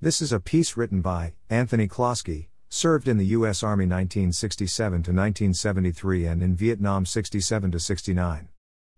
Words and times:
This 0.00 0.22
is 0.22 0.32
a 0.32 0.38
piece 0.38 0.76
written 0.76 1.00
by 1.00 1.32
Anthony 1.50 1.88
Klosky, 1.88 2.46
served 2.68 3.08
in 3.08 3.16
the 3.16 3.26
U.S. 3.34 3.64
Army 3.64 3.82
1967 3.82 4.90
to 4.92 5.10
1973 5.10 6.24
and 6.24 6.40
in 6.40 6.54
Vietnam 6.54 7.04
67 7.04 7.72
to 7.72 7.80
69. 7.80 8.48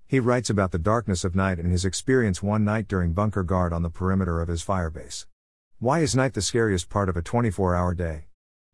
He 0.07 0.21
writes 0.21 0.51
about 0.51 0.73
the 0.73 0.79
darkness 0.79 1.25
of 1.25 1.35
night 1.35 1.59
and 1.59 1.73
his 1.73 1.87
experience 1.87 2.43
one 2.43 2.67
night 2.67 2.87
during 2.87 3.15
bunker 3.15 3.43
guard 3.43 3.73
on 3.73 3.81
the 3.81 3.89
perimeter 3.89 4.43
of 4.43 4.49
his 4.49 4.63
firebase. 4.63 5.25
Why 5.79 6.01
is 6.01 6.15
night 6.15 6.35
the 6.35 6.43
scariest 6.43 6.91
part 6.91 7.09
of 7.09 7.17
a 7.17 7.23
24 7.23 7.75
hour 7.75 7.95
day? 7.95 8.27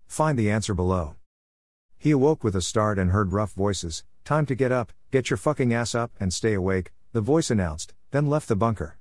Find 0.08 0.36
the 0.36 0.50
answer 0.50 0.74
below. 0.74 1.14
He 1.96 2.10
awoke 2.10 2.42
with 2.42 2.56
a 2.56 2.60
start 2.60 2.98
and 2.98 3.12
heard 3.12 3.32
rough 3.32 3.52
voices. 3.52 4.02
Time 4.24 4.46
to 4.46 4.56
get 4.56 4.72
up, 4.72 4.92
get 5.12 5.30
your 5.30 5.36
fucking 5.36 5.72
ass 5.72 5.94
up, 5.94 6.10
and 6.18 6.34
stay 6.34 6.54
awake, 6.54 6.90
the 7.12 7.20
voice 7.20 7.52
announced, 7.52 7.94
then 8.10 8.26
left 8.26 8.48
the 8.48 8.56
bunker. 8.56 8.98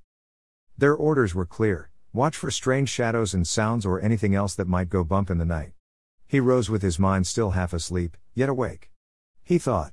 Their 0.78 0.94
orders 0.94 1.34
were 1.34 1.48
clear 1.48 1.90
watch 2.16 2.38
for 2.38 2.50
strange 2.50 2.88
shadows 2.88 3.34
and 3.34 3.46
sounds 3.46 3.86
or 3.86 4.02
anything 4.02 4.34
else 4.34 4.56
that 4.56 4.70
might 4.70 4.88
go 4.88 5.04
bump 5.04 5.30
in 5.30 5.38
the 5.38 5.46
night. 5.46 5.74
He 6.26 6.40
rose 6.40 6.70
with 6.70 6.82
his 6.82 6.98
mind 6.98 7.28
still 7.28 7.52
half 7.52 7.74
asleep, 7.74 8.16
yet 8.34 8.48
awake. 8.48 8.90
He 9.44 9.58
thought 9.58 9.92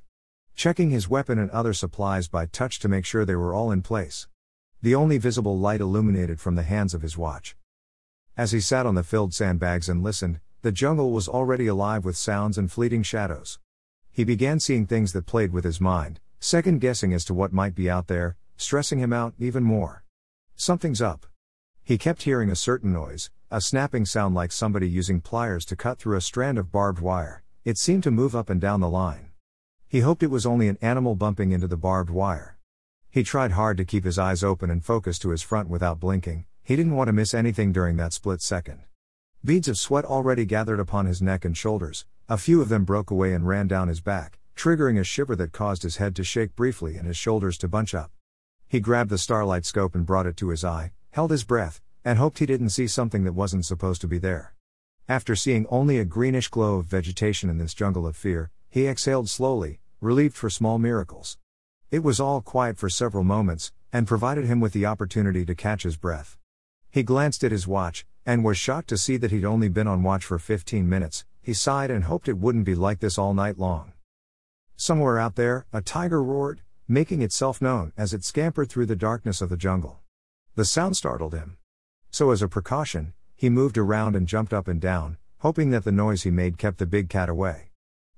checking 0.55 0.89
his 0.89 1.09
weapon 1.09 1.37
and 1.37 1.49
other 1.51 1.73
supplies 1.73 2.27
by 2.27 2.45
touch 2.45 2.79
to 2.79 2.87
make 2.87 3.05
sure 3.05 3.25
they 3.25 3.35
were 3.35 3.53
all 3.53 3.71
in 3.71 3.81
place. 3.81 4.27
The 4.81 4.95
only 4.95 5.17
visible 5.17 5.57
light 5.57 5.81
illuminated 5.81 6.39
from 6.39 6.55
the 6.55 6.63
hands 6.63 6.93
of 6.93 7.01
his 7.01 7.17
watch. 7.17 7.57
As 8.37 8.51
he 8.51 8.61
sat 8.61 8.85
on 8.85 8.95
the 8.95 9.03
filled 9.03 9.33
sandbags 9.33 9.89
and 9.89 10.01
listened, 10.03 10.39
the 10.61 10.71
jungle 10.71 11.11
was 11.11 11.27
already 11.27 11.67
alive 11.67 12.05
with 12.05 12.15
sounds 12.15 12.57
and 12.57 12.71
fleeting 12.71 13.03
shadows. 13.03 13.59
He 14.11 14.23
began 14.23 14.59
seeing 14.59 14.85
things 14.85 15.11
that 15.13 15.25
played 15.25 15.51
with 15.51 15.65
his 15.65 15.81
mind, 15.81 16.19
second 16.39 16.79
guessing 16.79 17.13
as 17.13 17.25
to 17.25 17.33
what 17.33 17.51
might 17.51 17.75
be 17.75 17.89
out 17.89 18.07
there, 18.07 18.37
stressing 18.55 18.99
him 18.99 19.11
out 19.11 19.33
even 19.39 19.63
more. 19.63 20.03
Something's 20.55 21.01
up. 21.01 21.25
He 21.85 21.97
kept 21.97 22.23
hearing 22.23 22.49
a 22.49 22.55
certain 22.55 22.93
noise, 22.93 23.29
a 23.51 23.59
snapping 23.59 24.05
sound 24.05 24.33
like 24.33 24.53
somebody 24.53 24.87
using 24.87 25.19
pliers 25.19 25.65
to 25.65 25.75
cut 25.75 25.99
through 25.99 26.15
a 26.15 26.21
strand 26.21 26.57
of 26.57 26.71
barbed 26.71 27.01
wire. 27.01 27.43
It 27.65 27.77
seemed 27.77 28.03
to 28.03 28.11
move 28.11 28.37
up 28.37 28.49
and 28.49 28.61
down 28.61 28.79
the 28.79 28.87
line. 28.89 29.31
He 29.89 29.99
hoped 29.99 30.23
it 30.23 30.31
was 30.31 30.45
only 30.45 30.69
an 30.69 30.77
animal 30.81 31.13
bumping 31.15 31.51
into 31.51 31.67
the 31.67 31.75
barbed 31.75 32.09
wire. 32.09 32.57
He 33.11 33.21
tried 33.21 33.51
hard 33.51 33.75
to 33.77 33.85
keep 33.85 34.05
his 34.05 34.17
eyes 34.17 34.45
open 34.45 34.69
and 34.69 34.83
focus 34.83 35.19
to 35.19 35.31
his 35.31 35.41
front 35.41 35.67
without 35.67 35.99
blinking, 35.99 36.45
he 36.63 36.77
didn't 36.77 36.95
want 36.95 37.09
to 37.09 37.13
miss 37.13 37.33
anything 37.33 37.73
during 37.73 37.97
that 37.97 38.13
split 38.13 38.41
second. 38.41 38.79
Beads 39.43 39.67
of 39.67 39.77
sweat 39.77 40.05
already 40.05 40.45
gathered 40.45 40.79
upon 40.79 41.05
his 41.05 41.21
neck 41.21 41.43
and 41.43 41.57
shoulders, 41.57 42.05
a 42.29 42.37
few 42.37 42.61
of 42.61 42.69
them 42.69 42.85
broke 42.85 43.11
away 43.11 43.33
and 43.33 43.45
ran 43.45 43.67
down 43.67 43.89
his 43.89 43.99
back, 43.99 44.39
triggering 44.55 44.97
a 44.97 45.03
shiver 45.03 45.35
that 45.35 45.51
caused 45.51 45.83
his 45.83 45.97
head 45.97 46.15
to 46.15 46.23
shake 46.23 46.55
briefly 46.55 46.95
and 46.95 47.07
his 47.07 47.17
shoulders 47.17 47.57
to 47.57 47.67
bunch 47.67 47.93
up. 47.93 48.11
He 48.69 48.79
grabbed 48.79 49.09
the 49.09 49.17
starlight 49.17 49.65
scope 49.65 49.95
and 49.95 50.05
brought 50.05 50.27
it 50.27 50.37
to 50.37 50.47
his 50.47 50.63
eye, 50.63 50.93
held 51.13 51.29
his 51.29 51.43
breath, 51.43 51.79
and 52.03 52.17
hoped 52.17 52.39
he 52.39 52.45
didn't 52.47 52.69
see 52.69 52.87
something 52.87 53.23
that 53.23 53.33
wasn't 53.33 53.63
supposed 53.63 54.01
to 54.01 54.07
be 54.07 54.17
there. 54.17 54.55
After 55.07 55.35
seeing 55.35 55.67
only 55.69 55.99
a 55.99 56.05
greenish 56.05 56.47
glow 56.47 56.77
of 56.77 56.87
vegetation 56.87 57.51
in 57.51 57.59
this 57.59 57.75
jungle 57.75 58.07
of 58.07 58.15
fear, 58.15 58.49
he 58.67 58.87
exhaled 58.87 59.29
slowly, 59.29 59.79
relieved 60.01 60.35
for 60.35 60.49
small 60.49 60.79
miracles. 60.79 61.37
It 61.91 62.03
was 62.03 62.19
all 62.19 62.41
quiet 62.41 62.79
for 62.79 62.89
several 62.89 63.23
moments, 63.23 63.71
and 63.91 64.07
provided 64.07 64.45
him 64.45 64.59
with 64.59 64.73
the 64.73 64.87
opportunity 64.87 65.45
to 65.45 65.53
catch 65.53 65.83
his 65.83 65.97
breath. 65.97 66.39
He 66.89 67.03
glanced 67.03 67.43
at 67.43 67.51
his 67.51 67.67
watch, 67.67 68.07
and 68.25 68.43
was 68.43 68.57
shocked 68.57 68.89
to 68.89 68.97
see 68.97 69.17
that 69.17 69.29
he'd 69.29 69.45
only 69.45 69.69
been 69.69 69.87
on 69.87 70.01
watch 70.01 70.25
for 70.25 70.39
15 70.39 70.89
minutes. 70.89 71.25
He 71.43 71.53
sighed 71.53 71.91
and 71.91 72.05
hoped 72.05 72.27
it 72.27 72.39
wouldn't 72.39 72.65
be 72.65 72.73
like 72.73 73.01
this 73.01 73.19
all 73.19 73.35
night 73.35 73.59
long. 73.59 73.93
Somewhere 74.75 75.19
out 75.19 75.35
there, 75.35 75.67
a 75.71 75.81
tiger 75.81 76.23
roared, 76.23 76.61
making 76.87 77.21
itself 77.21 77.61
known 77.61 77.93
as 77.95 78.15
it 78.15 78.23
scampered 78.23 78.69
through 78.69 78.87
the 78.87 78.95
darkness 78.95 79.41
of 79.41 79.49
the 79.49 79.57
jungle. 79.57 79.99
The 80.55 80.65
sound 80.65 80.95
startled 80.95 81.33
him. 81.33 81.57
So, 82.11 82.29
as 82.29 82.43
a 82.43 82.47
precaution, 82.47 83.13
he 83.35 83.49
moved 83.49 83.75
around 83.75 84.15
and 84.15 84.27
jumped 84.27 84.53
up 84.53 84.67
and 84.67 84.79
down, 84.79 85.17
hoping 85.39 85.71
that 85.71 85.83
the 85.83 85.91
noise 85.91 86.21
he 86.23 86.29
made 86.29 86.59
kept 86.59 86.77
the 86.77 86.85
big 86.85 87.09
cat 87.09 87.27
away. 87.27 87.71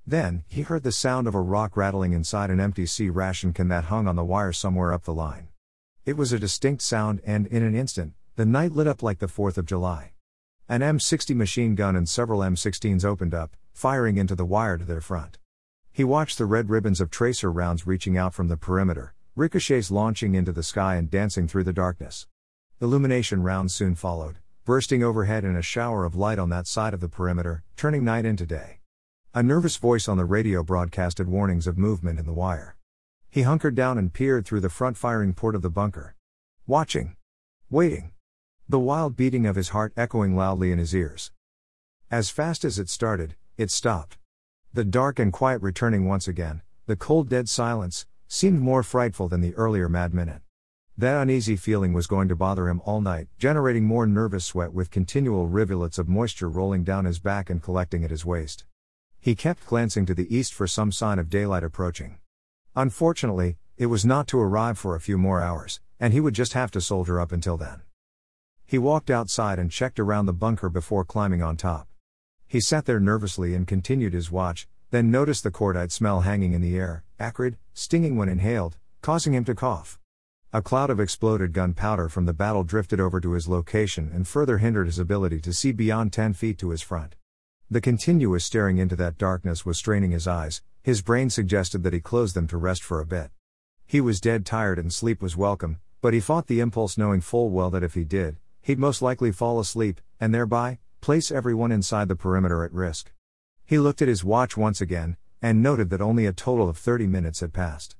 Then, 0.06 0.44
he 0.46 0.60
heard 0.60 0.82
the 0.82 0.92
sound 0.92 1.26
of 1.26 1.34
a 1.34 1.40
rock 1.40 1.78
rattling 1.78 2.12
inside 2.12 2.50
an 2.50 2.60
empty 2.60 2.84
C-ration 2.84 3.54
can 3.54 3.68
that 3.68 3.84
hung 3.84 4.06
on 4.06 4.16
the 4.16 4.24
wire 4.24 4.52
somewhere 4.52 4.92
up 4.92 5.04
the 5.04 5.14
line. 5.14 5.48
It 6.04 6.18
was 6.18 6.30
a 6.30 6.38
distinct 6.38 6.82
sound, 6.82 7.22
and 7.24 7.46
in 7.46 7.62
an 7.62 7.74
instant, 7.74 8.12
the 8.36 8.44
night 8.44 8.72
lit 8.72 8.86
up 8.86 9.02
like 9.02 9.18
the 9.18 9.26
4th 9.26 9.56
of 9.56 9.64
July. 9.64 10.12
An 10.68 10.82
M60 10.82 11.34
machine 11.34 11.74
gun 11.74 11.96
and 11.96 12.06
several 12.06 12.40
M16s 12.40 13.04
opened 13.04 13.32
up, 13.32 13.56
firing 13.72 14.18
into 14.18 14.34
the 14.34 14.44
wire 14.44 14.76
to 14.76 14.84
their 14.84 15.00
front. 15.00 15.38
He 15.90 16.04
watched 16.04 16.36
the 16.36 16.44
red 16.44 16.68
ribbons 16.68 17.00
of 17.00 17.10
tracer 17.10 17.50
rounds 17.50 17.86
reaching 17.86 18.18
out 18.18 18.34
from 18.34 18.48
the 18.48 18.58
perimeter, 18.58 19.14
ricochets 19.36 19.90
launching 19.90 20.34
into 20.34 20.50
the 20.50 20.62
sky 20.62 20.96
and 20.96 21.10
dancing 21.10 21.46
through 21.46 21.62
the 21.62 21.72
darkness. 21.72 22.26
Illumination 22.80 23.42
rounds 23.42 23.74
soon 23.74 23.94
followed, 23.94 24.38
bursting 24.64 25.04
overhead 25.04 25.44
in 25.44 25.54
a 25.54 25.60
shower 25.60 26.06
of 26.06 26.16
light 26.16 26.38
on 26.38 26.48
that 26.48 26.66
side 26.66 26.94
of 26.94 27.00
the 27.00 27.08
perimeter, 27.08 27.62
turning 27.76 28.02
night 28.02 28.24
into 28.24 28.46
day. 28.46 28.80
A 29.34 29.42
nervous 29.42 29.76
voice 29.76 30.08
on 30.08 30.16
the 30.16 30.24
radio 30.24 30.62
broadcasted 30.62 31.28
warnings 31.28 31.66
of 31.66 31.76
movement 31.76 32.18
in 32.18 32.24
the 32.24 32.32
wire. 32.32 32.76
He 33.28 33.42
hunkered 33.42 33.74
down 33.74 33.98
and 33.98 34.10
peered 34.10 34.46
through 34.46 34.60
the 34.60 34.70
front 34.70 34.96
firing 34.96 35.34
port 35.34 35.54
of 35.54 35.60
the 35.60 35.68
bunker. 35.68 36.14
Watching. 36.66 37.14
Waiting. 37.68 38.12
The 38.66 38.78
wild 38.78 39.18
beating 39.18 39.44
of 39.44 39.56
his 39.56 39.68
heart 39.68 39.92
echoing 39.98 40.34
loudly 40.34 40.72
in 40.72 40.78
his 40.78 40.94
ears. 40.94 41.30
As 42.10 42.30
fast 42.30 42.64
as 42.64 42.78
it 42.78 42.88
started, 42.88 43.36
it 43.58 43.70
stopped. 43.70 44.16
The 44.72 44.84
dark 44.84 45.18
and 45.18 45.30
quiet 45.30 45.60
returning 45.60 46.06
once 46.06 46.26
again, 46.26 46.62
the 46.86 46.96
cold 46.96 47.28
dead 47.28 47.50
silence, 47.50 48.06
seemed 48.28 48.60
more 48.60 48.82
frightful 48.82 49.28
than 49.28 49.40
the 49.40 49.54
earlier 49.54 49.88
mad 49.88 50.12
minute. 50.12 50.42
That 50.98 51.20
uneasy 51.20 51.56
feeling 51.56 51.92
was 51.92 52.06
going 52.06 52.28
to 52.28 52.36
bother 52.36 52.68
him 52.68 52.80
all 52.84 53.00
night, 53.00 53.28
generating 53.38 53.84
more 53.84 54.06
nervous 54.06 54.46
sweat 54.46 54.72
with 54.72 54.90
continual 54.90 55.46
rivulets 55.46 55.98
of 55.98 56.08
moisture 56.08 56.48
rolling 56.48 56.84
down 56.84 57.04
his 57.04 57.18
back 57.18 57.50
and 57.50 57.62
collecting 57.62 58.02
at 58.02 58.10
his 58.10 58.24
waist. 58.24 58.64
He 59.20 59.34
kept 59.34 59.66
glancing 59.66 60.06
to 60.06 60.14
the 60.14 60.34
east 60.34 60.54
for 60.54 60.66
some 60.66 60.90
sign 60.90 61.18
of 61.18 61.28
daylight 61.28 61.64
approaching. 61.64 62.18
Unfortunately, 62.74 63.58
it 63.76 63.86
was 63.86 64.04
not 64.04 64.26
to 64.28 64.40
arrive 64.40 64.78
for 64.78 64.94
a 64.94 65.00
few 65.00 65.18
more 65.18 65.42
hours, 65.42 65.80
and 66.00 66.12
he 66.12 66.20
would 66.20 66.34
just 66.34 66.54
have 66.54 66.70
to 66.70 66.80
soldier 66.80 67.20
up 67.20 67.32
until 67.32 67.56
then. 67.56 67.82
He 68.64 68.78
walked 68.78 69.10
outside 69.10 69.58
and 69.58 69.70
checked 69.70 70.00
around 70.00 70.26
the 70.26 70.32
bunker 70.32 70.68
before 70.68 71.04
climbing 71.04 71.42
on 71.42 71.56
top. 71.56 71.88
He 72.46 72.60
sat 72.60 72.86
there 72.86 73.00
nervously 73.00 73.54
and 73.54 73.66
continued 73.66 74.12
his 74.12 74.30
watch, 74.30 74.66
then 74.90 75.10
noticed 75.10 75.42
the 75.42 75.50
cordite 75.50 75.90
smell 75.90 76.20
hanging 76.20 76.52
in 76.52 76.60
the 76.60 76.76
air, 76.76 77.04
acrid, 77.18 77.56
stinging 77.74 78.16
when 78.16 78.28
inhaled, 78.28 78.76
causing 79.02 79.34
him 79.34 79.44
to 79.44 79.54
cough. 79.54 79.98
A 80.52 80.62
cloud 80.62 80.90
of 80.90 81.00
exploded 81.00 81.52
gunpowder 81.52 82.08
from 82.08 82.24
the 82.24 82.32
battle 82.32 82.64
drifted 82.64 83.00
over 83.00 83.20
to 83.20 83.32
his 83.32 83.48
location 83.48 84.10
and 84.14 84.26
further 84.26 84.58
hindered 84.58 84.86
his 84.86 84.98
ability 84.98 85.40
to 85.40 85.52
see 85.52 85.72
beyond 85.72 86.12
10 86.12 86.32
feet 86.34 86.58
to 86.58 86.70
his 86.70 86.82
front. 86.82 87.16
The 87.68 87.80
continuous 87.80 88.44
staring 88.44 88.78
into 88.78 88.94
that 88.96 89.18
darkness 89.18 89.66
was 89.66 89.76
straining 89.76 90.12
his 90.12 90.28
eyes, 90.28 90.62
his 90.82 91.02
brain 91.02 91.30
suggested 91.30 91.82
that 91.82 91.92
he 91.92 92.00
close 92.00 92.32
them 92.32 92.46
to 92.46 92.56
rest 92.56 92.84
for 92.84 93.00
a 93.00 93.06
bit. 93.06 93.30
He 93.86 94.00
was 94.00 94.20
dead 94.20 94.46
tired 94.46 94.78
and 94.78 94.92
sleep 94.92 95.20
was 95.20 95.36
welcome, 95.36 95.80
but 96.00 96.14
he 96.14 96.20
fought 96.20 96.46
the 96.46 96.60
impulse 96.60 96.96
knowing 96.96 97.20
full 97.20 97.50
well 97.50 97.70
that 97.70 97.82
if 97.82 97.94
he 97.94 98.04
did, 98.04 98.38
he'd 98.62 98.78
most 98.78 99.02
likely 99.02 99.32
fall 99.32 99.58
asleep, 99.58 100.00
and 100.20 100.32
thereby, 100.32 100.78
place 101.00 101.32
everyone 101.32 101.72
inside 101.72 102.06
the 102.06 102.16
perimeter 102.16 102.64
at 102.64 102.72
risk. 102.72 103.12
He 103.68 103.80
looked 103.80 104.00
at 104.00 104.06
his 104.06 104.22
watch 104.22 104.56
once 104.56 104.80
again, 104.80 105.16
and 105.42 105.60
noted 105.60 105.90
that 105.90 106.00
only 106.00 106.24
a 106.24 106.32
total 106.32 106.68
of 106.68 106.78
30 106.78 107.08
minutes 107.08 107.40
had 107.40 107.52
passed. 107.52 107.96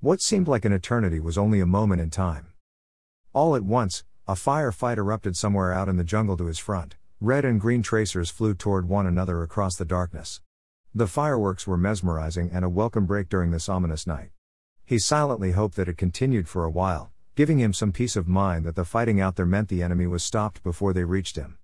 What 0.00 0.20
seemed 0.20 0.46
like 0.46 0.66
an 0.66 0.74
eternity 0.74 1.20
was 1.20 1.38
only 1.38 1.58
a 1.58 1.66
moment 1.66 2.02
in 2.02 2.10
time. 2.10 2.48
All 3.32 3.56
at 3.56 3.64
once, 3.64 4.04
a 4.28 4.34
firefight 4.34 4.98
erupted 4.98 5.34
somewhere 5.34 5.72
out 5.72 5.88
in 5.88 5.96
the 5.96 6.04
jungle 6.04 6.36
to 6.36 6.44
his 6.44 6.58
front. 6.58 6.96
Red 7.18 7.46
and 7.46 7.58
green 7.58 7.82
tracers 7.82 8.28
flew 8.28 8.52
toward 8.52 8.90
one 8.90 9.06
another 9.06 9.42
across 9.42 9.76
the 9.76 9.86
darkness. 9.86 10.42
The 10.94 11.06
fireworks 11.06 11.66
were 11.66 11.78
mesmerizing 11.78 12.50
and 12.52 12.62
a 12.62 12.68
welcome 12.68 13.06
break 13.06 13.30
during 13.30 13.52
this 13.52 13.70
ominous 13.70 14.06
night. 14.06 14.32
He 14.84 14.98
silently 14.98 15.52
hoped 15.52 15.76
that 15.76 15.88
it 15.88 15.96
continued 15.96 16.46
for 16.46 16.62
a 16.62 16.70
while, 16.70 17.10
giving 17.34 17.58
him 17.58 17.72
some 17.72 17.90
peace 17.90 18.16
of 18.16 18.28
mind 18.28 18.66
that 18.66 18.76
the 18.76 18.84
fighting 18.84 19.18
out 19.18 19.36
there 19.36 19.46
meant 19.46 19.70
the 19.70 19.82
enemy 19.82 20.06
was 20.06 20.22
stopped 20.22 20.62
before 20.62 20.92
they 20.92 21.04
reached 21.04 21.36
him. 21.36 21.56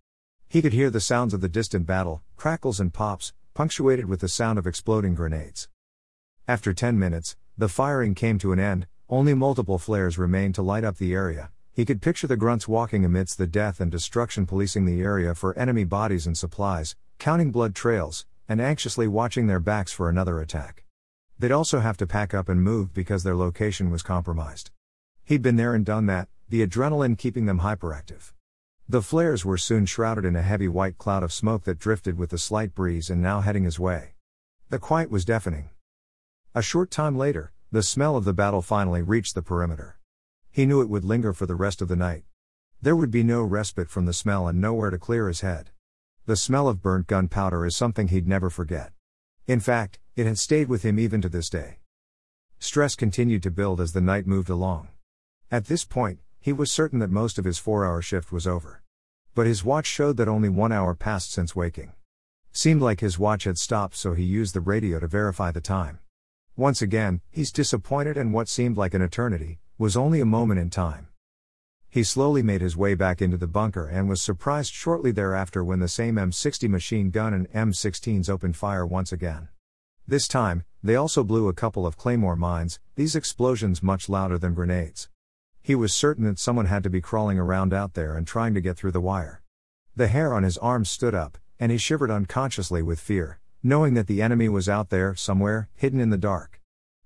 He 0.49 0.63
could 0.63 0.73
hear 0.73 0.89
the 0.89 1.01
sounds 1.01 1.35
of 1.35 1.43
the 1.43 1.49
distant 1.49 1.87
battle, 1.87 2.23
crackles 2.37 2.81
and 2.81 2.93
pops, 2.93 3.35
punctuated 3.55 4.07
with 4.07 4.21
the 4.21 4.29
sound 4.29 4.59
of 4.59 4.67
exploding 4.67 5.15
grenades. 5.15 5.69
After 6.49 6.73
10 6.73 6.99
minutes, 6.99 7.37
the 7.57 7.69
firing 7.69 8.15
came 8.15 8.39
to 8.39 8.53
an 8.53 8.59
end, 8.59 8.87
only 9.09 9.35
multiple 9.35 9.79
flares 9.79 10.19
remained 10.19 10.55
to 10.57 10.63
light 10.63 10.85
up 10.85 10.97
the 10.97 11.15
area, 11.15 11.51
he 11.75 11.87
could 11.87 12.03
picture 12.03 12.27
the 12.27 12.37
grunts 12.37 12.69
walking 12.69 13.03
amidst 13.03 13.39
the 13.39 13.47
death 13.47 13.81
and 13.81 13.91
destruction, 13.91 14.45
policing 14.45 14.85
the 14.85 15.01
area 15.01 15.35
for 15.35 15.59
enemy 15.59 15.85
bodies 15.85 16.27
and 16.27 16.37
supplies, 16.37 16.97
counting 17.19 17.51
blood 17.51 17.75
trails, 17.75 18.27
and 18.47 18.61
anxiously 18.61 19.09
watching 19.09 19.47
their 19.47 19.59
backs 19.59 19.91
for 19.91 20.11
another 20.11 20.39
attack. 20.39 20.85
They'd 21.39 21.51
also 21.51 21.81
have 21.81 21.97
to 21.97 22.07
pack 22.07 22.35
up 22.35 22.51
and 22.51 22.63
move 22.63 22.93
because 22.93 23.23
their 23.23 23.35
location 23.35 23.91
was 23.91 24.03
compromised. 24.03 24.71
He'd 25.25 25.41
been 25.41 25.57
there 25.57 25.75
and 25.75 25.85
done 25.85 26.05
that, 26.07 26.29
the 26.51 26.67
adrenaline 26.67 27.17
keeping 27.17 27.47
them 27.47 27.61
hyperactive. 27.61 28.33
The 28.89 29.03
flares 29.03 29.45
were 29.45 29.57
soon 29.57 29.87
shrouded 29.87 30.25
in 30.25 30.37
a 30.37 30.43
heavy 30.43 30.69
white 30.69 30.99
cloud 30.99 31.23
of 31.23 31.33
smoke 31.33 31.65
that 31.65 31.79
drifted 31.79 32.19
with 32.19 32.31
the 32.31 32.39
slight 32.39 32.75
breeze 32.75 33.09
and 33.09 33.23
now 33.23 33.41
heading 33.41 33.65
his 33.65 33.79
way. 33.79 34.15
The 34.69 34.79
quiet 34.79 35.11
was 35.11 35.25
deafening. 35.25 35.71
A 36.55 36.63
short 36.63 36.91
time 36.91 37.17
later, 37.17 37.53
the 37.71 37.83
smell 37.83 38.17
of 38.17 38.25
the 38.25 38.35
battle 38.35 38.61
finally 38.61 39.01
reached 39.01 39.35
the 39.35 39.43
perimeter. 39.43 39.99
He 40.51 40.67
knew 40.67 40.83
it 40.83 40.91
would 40.91 41.05
linger 41.05 41.33
for 41.33 41.47
the 41.47 41.55
rest 41.55 41.81
of 41.81 41.89
the 41.89 41.97
night. 41.97 42.25
There 42.83 42.97
would 42.97 43.11
be 43.11 43.23
no 43.23 43.43
respite 43.43 43.89
from 43.89 44.05
the 44.05 44.13
smell 44.13 44.49
and 44.49 44.61
nowhere 44.61 44.91
to 44.91 44.99
clear 44.99 45.29
his 45.29 45.41
head. 45.41 45.71
The 46.27 46.37
smell 46.37 46.69
of 46.69 46.83
burnt 46.83 47.07
gunpowder 47.07 47.65
is 47.65 47.77
something 47.77 48.09
he'd 48.09 48.29
never 48.29 48.51
forget. 48.51 48.93
In 49.47 49.61
fact, 49.61 49.99
it 50.17 50.27
had 50.27 50.39
stayed 50.39 50.69
with 50.69 50.83
him 50.83 50.99
even 50.99 51.23
to 51.23 51.29
this 51.29 51.49
day. 51.49 51.79
Stress 52.59 52.95
continued 52.95 53.43
to 53.45 53.51
build 53.51 53.81
as 53.81 53.93
the 53.93 54.01
night 54.01 54.27
moved 54.27 54.51
along. 54.51 54.89
At 55.51 55.67
this 55.67 55.85
point, 55.85 56.21
he 56.43 56.53
was 56.53 56.73
certain 56.73 56.99
that 56.99 57.11
most 57.11 57.39
of 57.39 57.45
his 57.45 57.57
four 57.57 57.87
hour 57.87 58.03
shift 58.03 58.33
was 58.33 58.49
over. 58.49 58.83
But 59.33 59.47
his 59.47 59.65
watch 59.65 59.87
showed 59.87 60.17
that 60.17 60.29
only 60.29 60.49
one 60.49 60.73
hour 60.73 60.93
passed 60.93 61.33
since 61.33 61.57
waking. 61.57 61.93
Seemed 62.51 62.83
like 62.83 63.01
his 63.01 63.19
watch 63.19 63.45
had 63.45 63.57
stopped, 63.57 63.95
so 63.97 64.13
he 64.13 64.25
used 64.25 64.53
the 64.53 64.61
radio 64.61 64.99
to 64.99 65.07
verify 65.07 65.53
the 65.53 65.61
time. 65.61 66.01
Once 66.57 66.83
again, 66.83 67.21
he's 67.31 67.53
disappointed, 67.53 68.17
and 68.17 68.35
what 68.35 68.49
seemed 68.49 68.77
like 68.77 68.93
an 68.93 69.01
eternity 69.01 69.61
was 69.79 69.97
only 69.97 70.21
a 70.21 70.27
moment 70.27 70.61
in 70.61 70.69
time. 70.69 71.07
He 71.89 72.03
slowly 72.03 72.43
made 72.43 72.61
his 72.61 72.77
way 72.77 72.95
back 72.95 73.23
into 73.23 73.37
the 73.37 73.47
bunker 73.47 73.87
and 73.87 74.09
was 74.09 74.21
surprised 74.21 74.73
shortly 74.73 75.13
thereafter 75.13 75.63
when 75.63 75.79
the 75.79 75.89
same 75.89 76.17
M60 76.17 76.69
machine 76.69 77.11
gun 77.11 77.33
and 77.33 77.51
M16s 77.53 78.29
opened 78.29 78.57
fire 78.57 78.85
once 78.85 79.13
again. 79.13 79.49
This 80.09 80.27
time, 80.27 80.65
they 80.83 80.97
also 80.97 81.23
blew 81.23 81.49
a 81.49 81.55
couple 81.55 81.87
of 81.87 81.97
claymore 81.97 82.35
mines, 82.35 82.81
these 82.97 83.15
explosions 83.15 83.83
much 83.83 84.09
louder 84.09 84.39
than 84.39 84.55
grenades. 84.55 85.09
He 85.65 85.77
was 85.77 85.95
certain 85.95 86.25
that 86.25 86.41
someone 86.41 86.67
had 86.67 86.83
to 86.83 86.91
be 86.91 87.01
crawling 87.01 87.39
around 87.39 87.73
out 87.73 87.95
there 87.95 88.17
and 88.17 88.27
trying 88.27 88.53
to 88.55 88.61
get 88.61 88.77
through 88.77 88.91
the 88.91 89.01
wire. 89.01 89.43
The 89.95 90.09
hair 90.09 90.35
on 90.35 90.43
his 90.43 90.59
arms 90.59 90.91
stood 90.91 91.15
up, 91.15 91.39
and 91.61 91.71
he 91.71 91.79
shivered 91.79 92.11
unconsciously 92.11 92.83
with 92.83 92.99
fear, 92.99 93.39
knowing 93.63 93.95
that 93.95 94.09
the 94.09 94.21
enemy 94.21 94.49
was 94.49 94.69
out 94.69 94.91
there, 94.91 95.15
somewhere, 95.15 95.69
hidden 95.77 96.01
in 96.01 96.11
the 96.11 96.19
dark. 96.19 96.61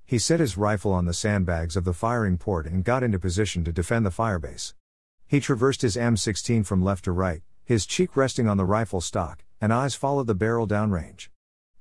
He 0.07 0.19
set 0.19 0.41
his 0.41 0.57
rifle 0.57 0.93
on 0.93 1.05
the 1.05 1.13
sandbags 1.13 1.77
of 1.77 1.85
the 1.85 1.93
firing 1.93 2.39
port 2.39 2.65
and 2.65 2.83
got 2.83 3.03
into 3.03 3.19
position 3.19 3.63
to 3.65 3.73
defend 3.73 4.07
the 4.07 4.11
firebase. 4.11 4.73
He 5.27 5.39
traversed 5.39 5.83
his 5.83 5.97
M16 5.97 6.65
from 6.65 6.83
left 6.83 7.05
to 7.05 7.13
right, 7.13 7.43
his 7.63 7.85
cheek 7.85 8.17
resting 8.17 8.49
on 8.49 8.57
the 8.57 8.65
rifle 8.65 9.03
stock, 9.03 9.45
and 9.61 9.71
eyes 9.71 9.95
followed 9.95 10.29
the 10.29 10.35
barrel 10.35 10.67
downrange. 10.67 11.29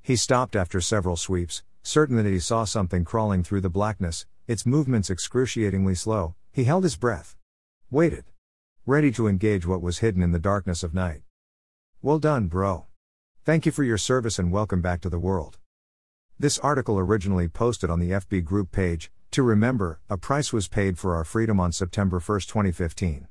He 0.01 0.17
stopped 0.17 0.57
after 0.57 0.81
several 0.81 1.15
sweeps, 1.15 1.63
certain 1.83 2.17
that 2.17 2.25
he 2.25 2.39
saw 2.39 2.65
something 2.65 3.05
crawling 3.05 3.43
through 3.43 3.61
the 3.61 3.69
blackness, 3.69 4.25
its 4.45 4.65
movements 4.65 5.09
excruciatingly 5.09 5.95
slow. 5.95 6.35
He 6.55 6.63
held 6.63 6.83
his 6.83 6.95
breath. 6.95 7.35
Waited. 7.91 8.23
Ready 8.85 9.11
to 9.11 9.27
engage 9.27 9.67
what 9.67 9.81
was 9.81 9.97
hidden 9.97 10.23
in 10.23 10.31
the 10.31 10.39
darkness 10.39 10.83
of 10.83 10.93
night. 10.93 11.23
Well 12.01 12.17
done, 12.17 12.47
bro. 12.47 12.85
Thank 13.43 13.65
you 13.65 13.73
for 13.73 13.83
your 13.83 13.97
service 13.97 14.39
and 14.39 14.53
welcome 14.53 14.81
back 14.81 15.01
to 15.01 15.09
the 15.09 15.19
world. 15.19 15.57
This 16.39 16.57
article 16.59 16.97
originally 16.97 17.49
posted 17.49 17.89
on 17.89 17.99
the 17.99 18.11
FB 18.11 18.45
group 18.45 18.71
page, 18.71 19.11
to 19.31 19.43
remember, 19.43 19.99
a 20.09 20.15
price 20.15 20.53
was 20.53 20.69
paid 20.69 20.97
for 20.97 21.13
our 21.13 21.25
freedom 21.25 21.59
on 21.59 21.73
September 21.73 22.21
1, 22.21 22.39
2015. 22.39 23.27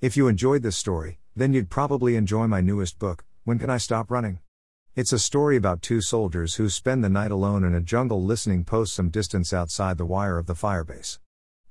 If 0.00 0.16
you 0.16 0.28
enjoyed 0.28 0.62
this 0.62 0.76
story, 0.76 1.18
then 1.34 1.52
you'd 1.52 1.68
probably 1.68 2.14
enjoy 2.14 2.46
my 2.46 2.60
newest 2.60 3.00
book, 3.00 3.24
When 3.42 3.58
Can 3.58 3.70
I 3.70 3.78
Stop 3.78 4.08
Running? 4.08 4.38
It's 4.94 5.12
a 5.12 5.18
story 5.18 5.56
about 5.56 5.82
two 5.82 6.00
soldiers 6.00 6.54
who 6.54 6.68
spend 6.68 7.02
the 7.02 7.08
night 7.08 7.32
alone 7.32 7.64
in 7.64 7.74
a 7.74 7.80
jungle 7.80 8.22
listening 8.22 8.64
post 8.64 8.94
some 8.94 9.08
distance 9.08 9.52
outside 9.52 9.98
the 9.98 10.06
wire 10.06 10.38
of 10.38 10.46
the 10.46 10.54
firebase. 10.54 11.18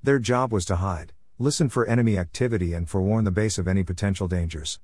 Their 0.06 0.20
job 0.20 0.54
was 0.54 0.66
to 0.66 0.76
hide, 0.76 1.14
listen 1.40 1.68
for 1.68 1.88
enemy 1.88 2.16
activity, 2.16 2.74
and 2.74 2.88
forewarn 2.88 3.26
the 3.26 3.32
base 3.32 3.58
of 3.58 3.68
any 3.68 3.84
potential 3.84 4.28
dangers. 4.28 4.80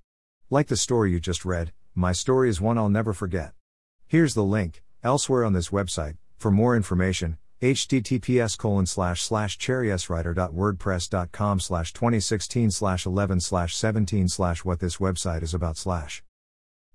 Like 0.49 0.67
the 0.67 0.75
story 0.75 1.11
you 1.11 1.19
just 1.19 1.45
read, 1.45 1.71
my 1.93 2.11
story 2.11 2.49
is 2.49 2.59
one 2.59 2.79
I'll 2.79 2.89
never 2.89 3.13
forget. 3.13 3.53
Here's 4.07 4.33
the 4.33 4.43
link, 4.43 4.81
Elsewhere 5.03 5.45
on 5.45 5.53
this 5.53 5.69
website, 5.69 6.17
for 6.37 6.49
more 6.49 6.75
information, 6.75 7.37
https 7.61 8.57
colon 8.57 8.87
slash 8.87 9.21
slash 9.21 9.59
cherrieswriter.wordpress.com 9.59 11.59
slash 11.59 11.93
2016 11.93 12.71
slash 12.71 13.05
11 13.05 13.41
slash 13.41 13.75
17 13.75 14.27
slash 14.27 14.65
what 14.65 14.79
this 14.79 14.97
website 14.97 15.43
is 15.43 15.53
about 15.53 15.77
slash 15.77 16.23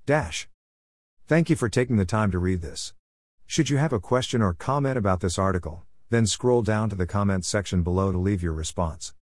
dash. 0.05 0.49
Thank 1.29 1.49
you 1.49 1.55
for 1.55 1.69
taking 1.69 1.97
the 1.97 2.05
time 2.05 2.33
to 2.33 2.41
read 2.41 2.61
this. 2.61 2.93
Should 3.47 3.71
you 3.71 3.77
have 3.77 3.93
a 3.93 4.01
question 4.01 4.43
or 4.43 4.53
comment 4.53 4.99
about 4.99 5.21
this 5.21 5.39
article, 5.39 5.85
then 6.11 6.27
scroll 6.27 6.63
down 6.63 6.89
to 6.91 6.97
the 6.97 7.07
comments 7.07 7.49
section 7.49 7.83
below 7.83 8.13
to 8.13 8.19
leave 8.19 8.43
your 8.43 8.53
response. 8.53 9.15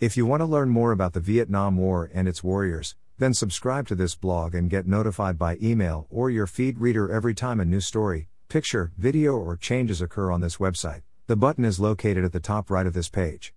If 0.00 0.16
you 0.16 0.26
want 0.26 0.40
to 0.40 0.46
learn 0.46 0.68
more 0.68 0.92
about 0.92 1.12
the 1.12 1.20
Vietnam 1.20 1.76
War 1.76 2.10
and 2.12 2.28
its 2.28 2.44
warriors, 2.44 2.96
then 3.18 3.32
subscribe 3.32 3.86
to 3.88 3.94
this 3.94 4.14
blog 4.14 4.54
and 4.54 4.68
get 4.68 4.86
notified 4.86 5.38
by 5.38 5.56
email 5.62 6.06
or 6.10 6.30
your 6.30 6.46
feed 6.46 6.78
reader 6.78 7.10
every 7.10 7.34
time 7.34 7.60
a 7.60 7.64
new 7.64 7.80
story, 7.80 8.28
picture, 8.48 8.92
video, 8.98 9.36
or 9.36 9.56
changes 9.56 10.02
occur 10.02 10.32
on 10.32 10.40
this 10.40 10.56
website. 10.56 11.02
The 11.26 11.36
button 11.36 11.64
is 11.64 11.80
located 11.80 12.24
at 12.24 12.32
the 12.32 12.40
top 12.40 12.70
right 12.70 12.86
of 12.86 12.92
this 12.92 13.08
page. 13.08 13.54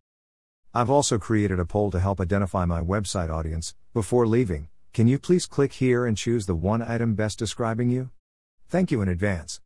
I've 0.73 0.89
also 0.89 1.17
created 1.17 1.59
a 1.59 1.65
poll 1.65 1.91
to 1.91 1.99
help 1.99 2.21
identify 2.21 2.65
my 2.65 2.81
website 2.81 3.29
audience. 3.29 3.73
Before 3.93 4.27
leaving, 4.27 4.67
can 4.93 5.07
you 5.07 5.17
please 5.19 5.45
click 5.45 5.73
here 5.73 6.05
and 6.05 6.15
choose 6.15 6.45
the 6.45 6.55
one 6.55 6.81
item 6.81 7.15
best 7.15 7.39
describing 7.39 7.89
you? 7.89 8.11
Thank 8.69 8.91
you 8.91 9.01
in 9.01 9.09
advance. 9.09 9.55